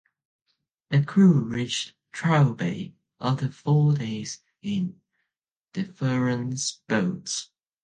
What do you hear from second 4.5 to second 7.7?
in "Deveron"s boats.